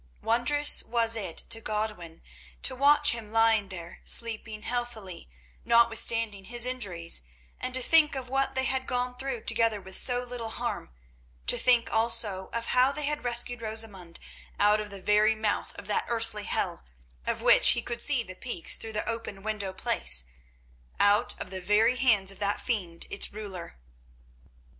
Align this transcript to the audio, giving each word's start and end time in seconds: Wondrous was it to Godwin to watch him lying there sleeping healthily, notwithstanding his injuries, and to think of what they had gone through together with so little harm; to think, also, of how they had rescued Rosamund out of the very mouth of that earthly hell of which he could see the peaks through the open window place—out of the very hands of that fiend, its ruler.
Wondrous 0.23 0.81
was 0.81 1.15
it 1.15 1.37
to 1.51 1.61
Godwin 1.61 2.23
to 2.63 2.75
watch 2.75 3.11
him 3.11 3.31
lying 3.31 3.69
there 3.69 3.99
sleeping 4.03 4.63
healthily, 4.63 5.29
notwithstanding 5.63 6.45
his 6.45 6.65
injuries, 6.65 7.21
and 7.59 7.75
to 7.75 7.83
think 7.83 8.15
of 8.15 8.27
what 8.27 8.55
they 8.55 8.63
had 8.65 8.87
gone 8.87 9.15
through 9.15 9.43
together 9.43 9.79
with 9.79 9.95
so 9.95 10.23
little 10.23 10.49
harm; 10.49 10.89
to 11.45 11.55
think, 11.55 11.93
also, 11.93 12.49
of 12.51 12.65
how 12.73 12.91
they 12.91 13.05
had 13.05 13.23
rescued 13.23 13.61
Rosamund 13.61 14.19
out 14.59 14.81
of 14.81 14.89
the 14.89 15.03
very 15.03 15.35
mouth 15.35 15.71
of 15.75 15.85
that 15.85 16.05
earthly 16.07 16.45
hell 16.45 16.83
of 17.27 17.43
which 17.43 17.69
he 17.77 17.83
could 17.83 18.01
see 18.01 18.23
the 18.23 18.33
peaks 18.33 18.77
through 18.77 18.93
the 18.93 19.07
open 19.07 19.43
window 19.43 19.71
place—out 19.71 21.39
of 21.39 21.51
the 21.51 21.61
very 21.61 21.97
hands 21.97 22.31
of 22.31 22.39
that 22.39 22.59
fiend, 22.59 23.05
its 23.11 23.31
ruler. 23.31 23.77